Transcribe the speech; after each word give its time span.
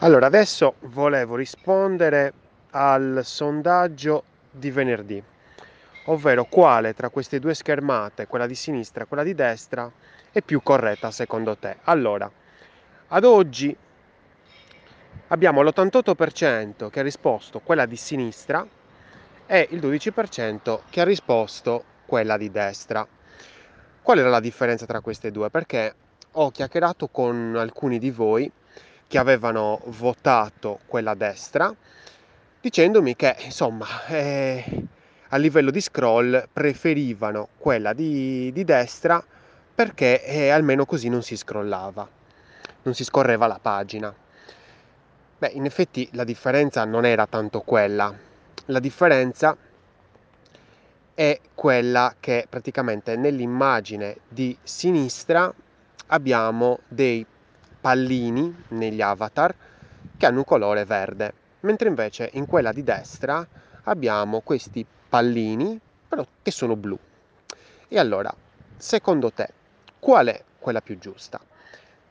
Allora, 0.00 0.26
adesso 0.26 0.74
volevo 0.80 1.36
rispondere 1.36 2.30
al 2.72 3.22
sondaggio 3.24 4.24
di 4.50 4.70
venerdì, 4.70 5.22
ovvero 6.04 6.44
quale 6.44 6.92
tra 6.92 7.08
queste 7.08 7.38
due 7.38 7.54
schermate, 7.54 8.26
quella 8.26 8.46
di 8.46 8.54
sinistra 8.54 9.04
e 9.04 9.06
quella 9.06 9.22
di 9.22 9.34
destra, 9.34 9.90
è 10.30 10.42
più 10.42 10.62
corretta 10.62 11.10
secondo 11.10 11.56
te. 11.56 11.78
Allora, 11.84 12.30
ad 13.08 13.24
oggi 13.24 13.74
abbiamo 15.28 15.62
l'88% 15.62 16.90
che 16.90 17.00
ha 17.00 17.02
risposto 17.02 17.60
quella 17.60 17.86
di 17.86 17.96
sinistra 17.96 18.66
e 19.46 19.66
il 19.70 19.80
12% 19.80 20.80
che 20.90 21.00
ha 21.00 21.04
risposto 21.04 21.84
quella 22.04 22.36
di 22.36 22.50
destra. 22.50 23.06
Qual 24.02 24.18
era 24.18 24.28
la 24.28 24.40
differenza 24.40 24.84
tra 24.84 25.00
queste 25.00 25.30
due? 25.30 25.48
Perché 25.48 25.94
ho 26.32 26.50
chiacchierato 26.50 27.08
con 27.08 27.54
alcuni 27.56 27.98
di 27.98 28.10
voi 28.10 28.52
che 29.16 29.22
avevano 29.22 29.80
votato 29.86 30.80
quella 30.84 31.14
destra, 31.14 31.74
dicendomi 32.60 33.16
che 33.16 33.34
insomma 33.44 34.04
eh, 34.08 34.62
a 35.28 35.36
livello 35.38 35.70
di 35.70 35.80
scroll 35.80 36.46
preferivano 36.52 37.48
quella 37.56 37.94
di, 37.94 38.52
di 38.52 38.62
destra 38.62 39.24
perché 39.74 40.22
eh, 40.22 40.50
almeno 40.50 40.84
così 40.84 41.08
non 41.08 41.22
si 41.22 41.34
scrollava, 41.34 42.06
non 42.82 42.92
si 42.92 43.04
scorreva 43.04 43.46
la 43.46 43.58
pagina. 43.58 44.14
Beh, 45.38 45.50
in 45.54 45.64
effetti 45.64 46.06
la 46.12 46.24
differenza 46.24 46.84
non 46.84 47.06
era 47.06 47.26
tanto 47.26 47.62
quella, 47.62 48.14
la 48.66 48.80
differenza 48.80 49.56
è 51.14 51.40
quella 51.54 52.14
che 52.20 52.46
praticamente 52.50 53.16
nell'immagine 53.16 54.18
di 54.28 54.54
sinistra 54.62 55.50
abbiamo 56.08 56.80
dei 56.88 57.26
pallini 57.86 58.64
negli 58.70 59.00
avatar 59.00 59.54
che 60.16 60.26
hanno 60.26 60.38
un 60.38 60.44
colore 60.44 60.84
verde, 60.84 61.32
mentre 61.60 61.86
invece 61.86 62.30
in 62.32 62.44
quella 62.44 62.72
di 62.72 62.82
destra 62.82 63.46
abbiamo 63.84 64.40
questi 64.40 64.84
pallini 65.08 65.80
però 66.08 66.26
che 66.42 66.50
sono 66.50 66.74
blu. 66.74 66.98
E 67.86 67.96
allora, 68.00 68.34
secondo 68.76 69.30
te, 69.30 69.50
qual 70.00 70.26
è 70.26 70.42
quella 70.58 70.80
più 70.80 70.98
giusta? 70.98 71.40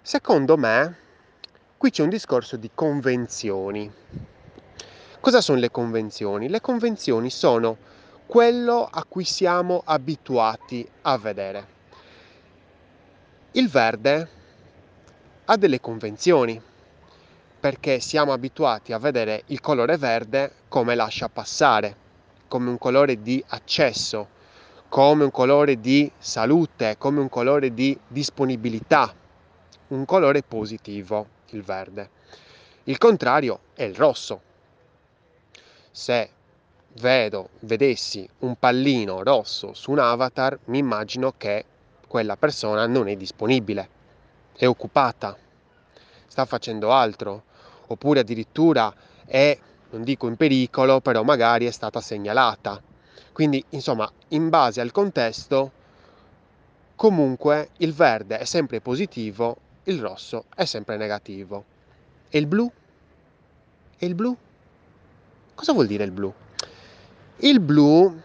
Secondo 0.00 0.56
me, 0.56 0.96
qui 1.76 1.90
c'è 1.90 2.04
un 2.04 2.08
discorso 2.08 2.56
di 2.56 2.70
convenzioni. 2.72 3.92
Cosa 5.18 5.40
sono 5.40 5.58
le 5.58 5.72
convenzioni? 5.72 6.48
Le 6.48 6.60
convenzioni 6.60 7.30
sono 7.30 7.76
quello 8.26 8.88
a 8.88 9.04
cui 9.08 9.24
siamo 9.24 9.82
abituati 9.84 10.88
a 11.02 11.18
vedere. 11.18 11.66
Il 13.50 13.68
verde 13.68 14.42
ha 15.46 15.56
delle 15.56 15.80
convenzioni, 15.80 16.60
perché 17.60 18.00
siamo 18.00 18.32
abituati 18.32 18.92
a 18.92 18.98
vedere 18.98 19.42
il 19.46 19.60
colore 19.60 19.96
verde 19.96 20.52
come 20.68 20.94
lascia 20.94 21.28
passare, 21.28 21.96
come 22.48 22.70
un 22.70 22.78
colore 22.78 23.20
di 23.20 23.42
accesso, 23.48 24.28
come 24.88 25.24
un 25.24 25.30
colore 25.30 25.80
di 25.80 26.10
salute, 26.18 26.96
come 26.98 27.20
un 27.20 27.28
colore 27.28 27.74
di 27.74 27.98
disponibilità, 28.06 29.12
un 29.88 30.04
colore 30.04 30.42
positivo, 30.42 31.26
il 31.50 31.62
verde. 31.62 32.10
Il 32.84 32.98
contrario 32.98 33.60
è 33.74 33.82
il 33.82 33.94
rosso. 33.94 34.40
Se 35.90 36.30
vedo, 36.94 37.50
vedessi 37.60 38.28
un 38.40 38.56
pallino 38.58 39.22
rosso 39.22 39.74
su 39.74 39.90
un 39.90 39.98
avatar, 39.98 40.58
mi 40.66 40.78
immagino 40.78 41.34
che 41.36 41.64
quella 42.06 42.36
persona 42.36 42.86
non 42.86 43.08
è 43.08 43.16
disponibile 43.16 44.02
è 44.56 44.66
occupata, 44.66 45.36
sta 46.26 46.44
facendo 46.44 46.92
altro, 46.92 47.44
oppure 47.86 48.20
addirittura 48.20 48.92
è, 49.24 49.58
non 49.90 50.02
dico 50.02 50.28
in 50.28 50.36
pericolo, 50.36 51.00
però 51.00 51.22
magari 51.22 51.66
è 51.66 51.70
stata 51.70 52.00
segnalata. 52.00 52.80
Quindi, 53.32 53.64
insomma, 53.70 54.10
in 54.28 54.48
base 54.48 54.80
al 54.80 54.92
contesto, 54.92 55.72
comunque 56.94 57.70
il 57.78 57.92
verde 57.92 58.38
è 58.38 58.44
sempre 58.44 58.80
positivo, 58.80 59.56
il 59.84 60.00
rosso 60.00 60.44
è 60.54 60.64
sempre 60.64 60.96
negativo. 60.96 61.64
E 62.28 62.38
il 62.38 62.46
blu? 62.46 62.70
E 63.98 64.06
il 64.06 64.14
blu? 64.14 64.36
Cosa 65.54 65.72
vuol 65.72 65.86
dire 65.86 66.04
il 66.04 66.10
blu? 66.10 66.32
Il 67.38 67.60
blu 67.60 68.20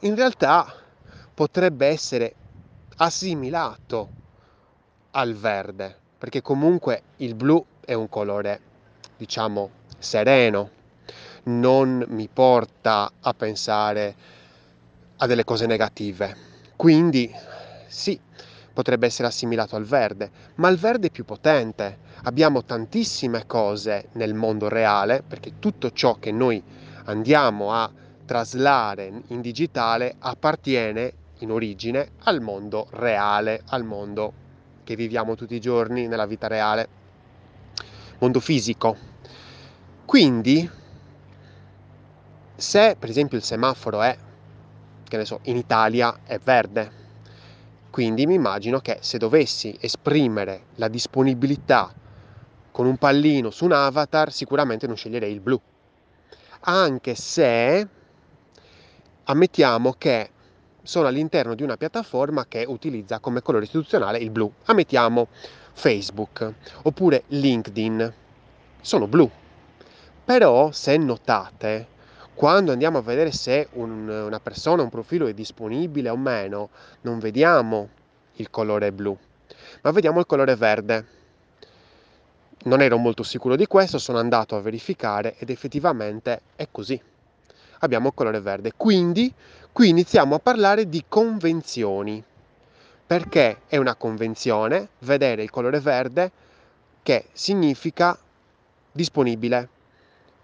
in 0.00 0.14
realtà 0.14 0.72
potrebbe 1.34 1.86
essere 1.86 2.34
assimilato 2.96 4.20
al 5.12 5.34
verde, 5.34 5.96
perché 6.18 6.40
comunque 6.42 7.02
il 7.16 7.34
blu 7.34 7.64
è 7.84 7.94
un 7.94 8.08
colore, 8.08 8.60
diciamo, 9.16 9.70
sereno, 9.98 10.70
non 11.44 12.04
mi 12.08 12.28
porta 12.32 13.10
a 13.20 13.34
pensare 13.34 14.14
a 15.16 15.26
delle 15.26 15.44
cose 15.44 15.66
negative. 15.66 16.36
Quindi 16.76 17.30
sì, 17.86 18.18
potrebbe 18.72 19.06
essere 19.06 19.28
assimilato 19.28 19.76
al 19.76 19.84
verde, 19.84 20.30
ma 20.56 20.68
il 20.68 20.78
verde 20.78 21.08
è 21.08 21.10
più 21.10 21.24
potente. 21.24 21.98
Abbiamo 22.24 22.64
tantissime 22.64 23.46
cose 23.46 24.08
nel 24.12 24.34
mondo 24.34 24.68
reale, 24.68 25.22
perché 25.26 25.58
tutto 25.58 25.90
ciò 25.90 26.18
che 26.18 26.32
noi 26.32 26.62
andiamo 27.04 27.72
a 27.72 27.90
traslare 28.24 29.12
in 29.28 29.40
digitale 29.40 30.14
appartiene 30.18 31.12
in 31.38 31.50
origine 31.50 32.12
al 32.22 32.40
mondo 32.40 32.86
reale, 32.90 33.62
al 33.66 33.84
mondo 33.84 34.41
che 34.84 34.96
viviamo 34.96 35.34
tutti 35.34 35.54
i 35.54 35.60
giorni 35.60 36.06
nella 36.06 36.26
vita 36.26 36.46
reale, 36.46 36.88
mondo 38.18 38.40
fisico. 38.40 38.96
Quindi, 40.04 40.68
se 42.56 42.96
per 42.98 43.08
esempio 43.08 43.36
il 43.38 43.44
semaforo 43.44 44.02
è, 44.02 44.16
che 45.04 45.16
ne 45.16 45.24
so, 45.24 45.40
in 45.44 45.56
Italia 45.56 46.20
è 46.24 46.38
verde, 46.38 47.00
quindi 47.90 48.26
mi 48.26 48.34
immagino 48.34 48.80
che 48.80 48.98
se 49.02 49.18
dovessi 49.18 49.76
esprimere 49.78 50.64
la 50.76 50.88
disponibilità 50.88 51.92
con 52.70 52.86
un 52.86 52.96
pallino 52.96 53.50
su 53.50 53.66
un 53.66 53.72
avatar, 53.72 54.32
sicuramente 54.32 54.86
non 54.86 54.96
sceglierei 54.96 55.30
il 55.30 55.40
blu. 55.40 55.60
Anche 56.60 57.14
se 57.14 57.86
ammettiamo 59.24 59.92
che 59.98 60.30
sono 60.82 61.06
all'interno 61.06 61.54
di 61.54 61.62
una 61.62 61.76
piattaforma 61.76 62.46
che 62.46 62.64
utilizza 62.66 63.20
come 63.20 63.42
colore 63.42 63.64
istituzionale 63.64 64.18
il 64.18 64.30
blu. 64.30 64.52
Ammettiamo 64.64 65.28
Facebook 65.72 66.52
oppure 66.82 67.24
LinkedIn. 67.28 68.12
Sono 68.80 69.06
blu. 69.06 69.30
Però 70.24 70.70
se 70.72 70.96
notate, 70.96 71.86
quando 72.34 72.72
andiamo 72.72 72.98
a 72.98 73.02
vedere 73.02 73.32
se 73.32 73.68
un, 73.72 74.08
una 74.08 74.40
persona, 74.40 74.82
un 74.82 74.88
profilo 74.88 75.26
è 75.26 75.34
disponibile 75.34 76.08
o 76.08 76.16
meno, 76.16 76.70
non 77.02 77.18
vediamo 77.18 77.88
il 78.36 78.50
colore 78.50 78.92
blu, 78.92 79.16
ma 79.82 79.90
vediamo 79.90 80.20
il 80.20 80.26
colore 80.26 80.56
verde. 80.56 81.06
Non 82.64 82.80
ero 82.80 82.96
molto 82.96 83.24
sicuro 83.24 83.56
di 83.56 83.66
questo, 83.66 83.98
sono 83.98 84.18
andato 84.18 84.54
a 84.56 84.60
verificare 84.60 85.34
ed 85.38 85.50
effettivamente 85.50 86.42
è 86.54 86.68
così 86.70 87.00
abbiamo 87.82 88.12
colore 88.12 88.40
verde. 88.40 88.72
Quindi 88.76 89.32
qui 89.72 89.88
iniziamo 89.88 90.34
a 90.34 90.38
parlare 90.38 90.88
di 90.88 91.04
convenzioni. 91.08 92.22
Perché 93.06 93.62
è 93.66 93.76
una 93.76 93.94
convenzione 93.94 94.88
vedere 95.00 95.42
il 95.42 95.50
colore 95.50 95.80
verde 95.80 96.30
che 97.02 97.26
significa 97.32 98.18
disponibile. 98.90 99.68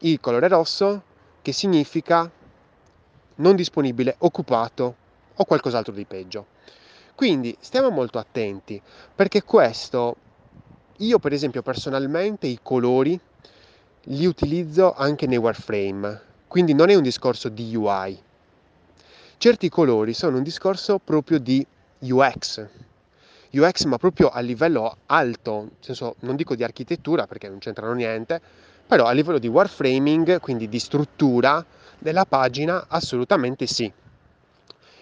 Il 0.01 0.21
colore 0.21 0.49
rosso 0.49 1.03
che 1.41 1.53
significa 1.53 2.31
non 3.37 3.57
disponibile, 3.57 4.17
occupato 4.19 4.95
o 5.35 5.45
qualcos'altro 5.45 5.93
di 5.93 6.05
peggio. 6.05 6.47
Quindi 7.15 7.57
stiamo 7.61 7.91
molto 7.91 8.19
attenti 8.19 8.81
perché 9.15 9.43
questo, 9.43 10.17
io 10.99 11.19
per 11.19 11.33
esempio 11.33 11.63
personalmente 11.63 12.47
i 12.47 12.59
colori 12.63 13.19
li 14.03 14.27
utilizzo 14.27 14.95
anche 14.95 15.27
nei 15.27 15.39
Warframe, 15.39 16.23
quindi 16.49 16.73
non 16.73 16.89
è 16.89 16.95
un 16.95 17.03
discorso 17.03 17.49
di 17.49 17.77
UI. 17.77 18.21
Certi 19.37 19.69
colori 19.69 20.15
sono 20.15 20.39
un 20.39 20.43
discorso 20.43 20.99
proprio 20.99 21.39
di 21.39 21.65
UX. 22.01 22.67
UX 23.51 23.85
ma 23.85 23.99
proprio 23.99 24.31
a 24.31 24.41
livello 24.41 24.97
alto, 25.07 25.61
nel 25.61 25.71
senso 25.81 26.17
non 26.21 26.37
dico 26.37 26.57
di 26.57 26.65
architettura 26.65 27.27
perché 27.27 27.49
non 27.49 27.59
c'entrano 27.59 27.93
niente, 27.93 28.41
però 28.87 29.05
a 29.05 29.13
livello 29.13 29.39
di 29.39 29.47
warframing, 29.47 30.41
quindi 30.41 30.69
di 30.69 30.79
struttura 30.79 31.65
della 31.99 32.25
pagina, 32.25 32.87
assolutamente 32.89 33.67
sì. 33.67 33.91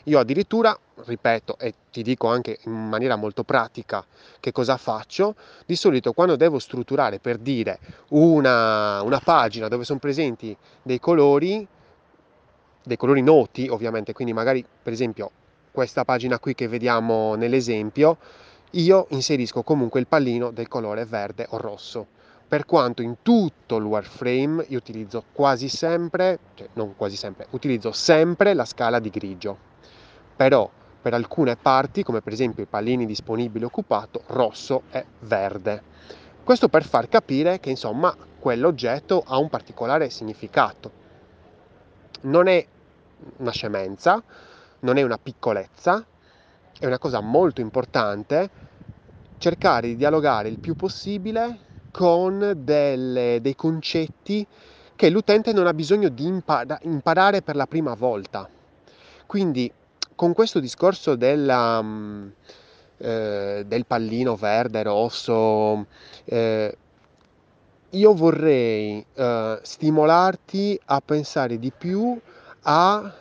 Io 0.05 0.19
addirittura, 0.19 0.77
ripeto, 1.05 1.59
e 1.59 1.75
ti 1.91 2.03
dico 2.03 2.29
anche 2.29 2.59
in 2.65 2.89
maniera 2.89 3.17
molto 3.17 3.45
pratica 3.45 4.05
che 4.41 4.53
cosa 4.53 4.77
faccio, 4.77 5.35
di 5.67 5.77
solito 5.77 6.13
quando 6.13 6.37
devo 6.37 6.59
strutturare 6.59 7.19
per 7.19 7.39
dire 7.39 7.79
una, 8.09 9.03
una 9.03 9.21
pagina 9.21 9.69
dove 9.69 9.85
sono 9.85 9.99
presenti 9.99 10.57
dei 10.83 10.99
colori, 10.99 11.67
dei 12.83 12.97
colori 12.97 13.23
noti 13.23 13.69
ovviamente, 13.69 14.13
quindi 14.13 14.33
magari 14.33 14.65
per 14.83 14.93
esempio 14.93 15.31
questa 15.71 16.05
pagina 16.05 16.39
qui 16.39 16.55
che 16.55 16.69
vediamo 16.69 17.35
nell'esempio, 17.35 18.17
io 18.73 19.07
inserisco 19.11 19.63
comunque 19.63 20.01
il 20.01 20.07
pallino 20.07 20.51
del 20.51 20.69
colore 20.69 21.05
verde 21.05 21.47
o 21.51 21.59
rosso. 21.59 22.07
Per 22.49 22.65
quanto 22.65 23.03
in 23.03 23.17
tutto 23.23 23.77
il 23.77 23.85
wireframe 23.85 24.65
io 24.69 24.79
utilizzo 24.79 25.25
quasi 25.33 25.69
sempre, 25.69 26.39
cioè 26.55 26.69
non 26.75 26.95
quasi 26.97 27.17
sempre, 27.17 27.49
utilizzo 27.51 27.91
sempre 27.91 28.55
la 28.55 28.65
scala 28.65 29.01
di 29.01 29.11
grigio, 29.11 29.59
però 30.37 30.71
per 31.07 31.15
alcune 31.15 31.55
parti, 31.55 32.03
come 32.03 32.21
per 32.21 32.33
esempio 32.33 32.65
i 32.65 32.67
pallini 32.67 33.07
disponibili 33.07 33.65
occupato, 33.65 34.23
rosso 34.27 34.83
e 34.91 35.05
verde. 35.21 35.81
Questo 36.43 36.69
per 36.69 36.83
far 36.85 37.09
capire 37.09 37.61
che 37.61 37.71
insomma 37.71 38.13
quell'oggetto 38.41 39.23
ha 39.25 39.39
un 39.39 39.49
particolare 39.49 40.11
significato. 40.11 40.91
Non 42.23 42.49
è 42.49 42.67
una 43.37 43.53
scemenza, 43.53 44.21
non 44.81 44.97
è 44.97 45.03
una 45.05 45.17
piccolezza, 45.17 46.05
è 46.77 46.87
una 46.87 46.99
cosa 46.99 47.21
molto 47.21 47.61
importante 47.61 48.51
cercare 49.39 49.87
di 49.87 49.95
dialogare 49.95 50.49
il 50.49 50.59
più 50.59 50.75
possibile 50.75 51.57
con 51.93 52.53
delle, 52.65 53.39
dei 53.41 53.55
concetti 53.55 54.45
che 54.97 55.09
l'utente 55.09 55.53
non 55.53 55.69
ha 55.69 55.73
bisogno 55.73 56.09
di 56.09 56.27
impara, 56.27 56.81
imparare 56.83 57.43
per 57.43 57.55
la 57.55 57.69
prima 57.69 57.95
volta. 57.95 58.49
Quindi 59.25 59.73
con 60.17 60.33
questo 60.33 60.59
discorso 60.59 61.15
della, 61.15 61.79
um, 61.79 62.33
eh, 62.97 63.65
del 63.67 63.87
pallino 63.87 64.35
verde, 64.35 64.83
rosso, 64.83 65.87
eh, 66.25 66.77
io 67.91 68.15
vorrei 68.15 69.05
eh, 69.15 69.59
stimolarti 69.63 70.81
a 70.87 71.01
pensare 71.05 71.59
di 71.59 71.71
più 71.77 72.19
alle 72.63 73.13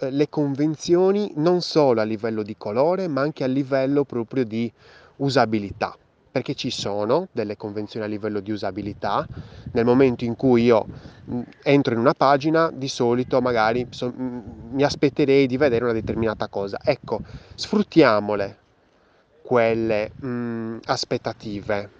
eh, 0.00 0.28
convenzioni 0.28 1.32
non 1.36 1.60
solo 1.60 2.00
a 2.00 2.04
livello 2.04 2.42
di 2.42 2.56
colore 2.56 3.06
ma 3.06 3.20
anche 3.20 3.44
a 3.44 3.46
livello 3.46 4.04
proprio 4.04 4.44
di 4.44 4.70
usabilità 5.16 5.96
perché 6.30 6.54
ci 6.54 6.70
sono 6.70 7.28
delle 7.32 7.56
convenzioni 7.56 8.06
a 8.06 8.08
livello 8.08 8.40
di 8.40 8.52
usabilità. 8.52 9.26
Nel 9.72 9.84
momento 9.84 10.24
in 10.24 10.36
cui 10.36 10.64
io 10.64 10.86
entro 11.62 11.94
in 11.94 12.00
una 12.00 12.14
pagina, 12.14 12.70
di 12.72 12.88
solito 12.88 13.40
magari 13.40 13.86
so, 13.90 14.08
mh, 14.08 14.70
mi 14.72 14.82
aspetterei 14.82 15.46
di 15.46 15.56
vedere 15.56 15.84
una 15.84 15.92
determinata 15.92 16.48
cosa. 16.48 16.78
Ecco, 16.82 17.22
sfruttiamole 17.54 18.56
quelle 19.42 20.10
mh, 20.18 20.78
aspettative. 20.84 21.90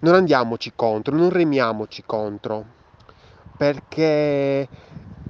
Non 0.00 0.14
andiamoci 0.14 0.72
contro, 0.74 1.14
non 1.14 1.30
remiamoci 1.30 2.02
contro, 2.04 2.64
perché 3.56 4.68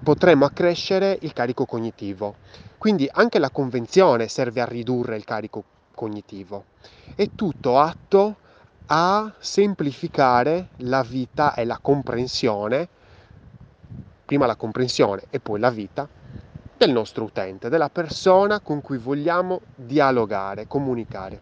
potremmo 0.03 0.45
accrescere 0.45 1.19
il 1.23 1.33
carico 1.33 1.65
cognitivo. 1.65 2.37
Quindi 2.79 3.09
anche 3.11 3.39
la 3.39 3.51
convenzione 3.51 4.29
serve 4.29 4.61
a 4.61 4.67
ridurre 4.67 5.17
il 5.17 5.25
carico 5.25 5.65
cognitivo. 5.95 6.65
È 7.15 7.29
tutto 7.35 7.79
atto 7.79 8.37
a 8.87 9.33
semplificare 9.39 10.69
la 10.79 11.03
vita 11.03 11.55
e 11.55 11.65
la 11.65 11.79
comprensione, 11.81 12.89
prima 14.35 14.47
la 14.47 14.57
comprensione 14.57 15.23
e 15.31 15.39
poi 15.39 15.61
la 15.61 15.71
vita 15.71 16.09
del 16.77 16.91
nostro 16.91 17.23
utente, 17.23 17.69
della 17.69 17.89
persona 17.89 18.59
con 18.59 18.81
cui 18.81 18.99
vogliamo 18.99 19.61
dialogare, 19.77 20.67
comunicare. 20.67 21.41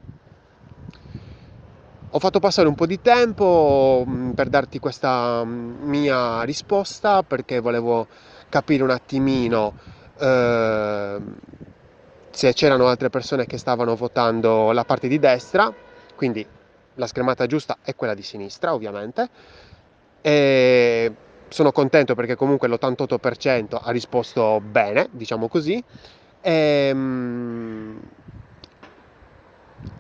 Ho 2.11 2.19
fatto 2.19 2.39
passare 2.39 2.69
un 2.69 2.75
po' 2.75 2.85
di 2.85 3.01
tempo 3.01 4.05
mm, 4.07 4.33
per 4.33 4.51
darti 4.51 4.79
questa 4.79 5.43
mm, 5.43 5.89
mia 5.89 6.43
risposta 6.43 7.23
perché 7.23 7.61
volevo 7.61 8.07
capire 8.51 8.83
un 8.83 8.91
attimino 8.91 9.73
eh, 10.19 11.19
se 12.31 12.53
c'erano 12.53 12.89
altre 12.89 13.09
persone 13.09 13.47
che 13.47 13.57
stavano 13.57 13.97
votando 13.97 14.73
la 14.73 14.85
parte 14.85 15.09
di 15.09 15.19
destra, 15.19 15.73
quindi 16.15 16.47
la 16.97 17.07
schermata 17.07 17.47
giusta 17.47 17.79
è 17.83 17.95
quella 17.95 18.13
di 18.13 18.23
sinistra 18.23 18.75
ovviamente. 18.75 19.31
E 20.21 21.13
sono 21.53 21.73
contento 21.73 22.15
perché 22.15 22.35
comunque 22.35 22.69
l'88% 22.69 23.79
ha 23.83 23.91
risposto 23.91 24.61
bene, 24.61 25.09
diciamo 25.11 25.49
così. 25.49 25.83
E, 26.41 26.91
um, 26.93 28.01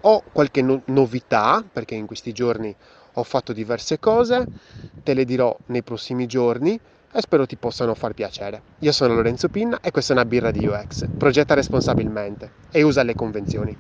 ho 0.04 0.22
qualche 0.32 0.62
no- 0.62 0.82
novità 0.86 1.64
perché 1.70 1.94
in 1.94 2.06
questi 2.06 2.32
giorni 2.32 2.74
ho 3.14 3.22
fatto 3.22 3.52
diverse 3.52 3.98
cose, 3.98 4.48
te 5.02 5.14
le 5.14 5.24
dirò 5.24 5.56
nei 5.66 5.82
prossimi 5.82 6.26
giorni 6.26 6.78
e 7.14 7.20
spero 7.20 7.46
ti 7.46 7.56
possano 7.58 7.94
far 7.94 8.14
piacere. 8.14 8.64
Io 8.78 8.92
sono 8.92 9.14
Lorenzo 9.14 9.48
Pinna 9.48 9.80
e 9.80 9.90
questa 9.90 10.12
è 10.12 10.16
una 10.16 10.24
birra 10.26 10.50
di 10.50 10.66
UX. 10.66 11.04
Progetta 11.16 11.54
responsabilmente 11.54 12.54
e 12.70 12.82
usa 12.82 13.02
le 13.02 13.14
convenzioni. 13.14 13.76